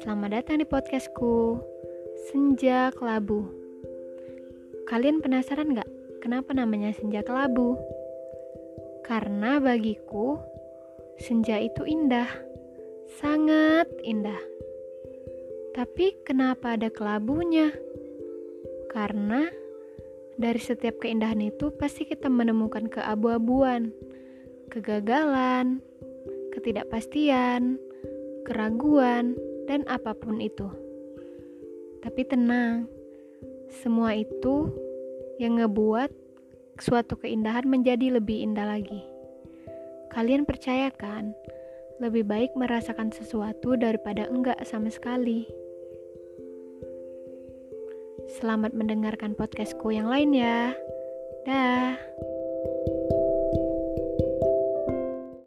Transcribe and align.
Selamat 0.00 0.32
datang 0.32 0.64
di 0.64 0.66
podcastku 0.66 1.60
Senja 2.32 2.88
Kelabu 2.96 3.44
Kalian 4.88 5.20
penasaran 5.20 5.76
gak 5.76 5.84
kenapa 6.24 6.56
namanya 6.56 6.88
Senja 6.96 7.20
Kelabu? 7.20 7.76
Karena 9.04 9.60
bagiku 9.60 10.40
senja 11.20 11.60
itu 11.60 11.84
indah 11.84 12.32
Sangat 13.20 13.92
indah 14.00 14.40
Tapi 15.76 16.16
kenapa 16.24 16.80
ada 16.80 16.88
kelabunya? 16.88 17.68
Karena 18.88 19.44
dari 20.40 20.60
setiap 20.64 21.04
keindahan 21.04 21.44
itu 21.44 21.68
pasti 21.76 22.08
kita 22.08 22.32
menemukan 22.32 22.88
keabu-abuan, 22.88 23.92
kegagalan, 24.72 25.84
ketidakpastian, 26.56 27.76
keraguan, 28.48 29.36
dan 29.70 29.86
apa 29.86 30.10
pun 30.18 30.42
itu. 30.42 30.66
Tapi 32.02 32.26
tenang, 32.26 32.90
semua 33.70 34.18
itu 34.18 34.66
yang 35.38 35.62
ngebuat 35.62 36.10
suatu 36.82 37.14
keindahan 37.14 37.70
menjadi 37.70 38.18
lebih 38.18 38.42
indah 38.42 38.66
lagi. 38.66 39.06
Kalian 40.10 40.42
percayakan, 40.42 41.30
lebih 42.02 42.26
baik 42.26 42.50
merasakan 42.58 43.14
sesuatu 43.14 43.78
daripada 43.78 44.26
enggak 44.26 44.58
sama 44.66 44.90
sekali. 44.90 45.46
Selamat 48.42 48.74
mendengarkan 48.74 49.38
podcastku 49.38 49.94
yang 49.94 50.10
lain 50.10 50.34
ya. 50.34 50.74
Dah. 51.46 51.94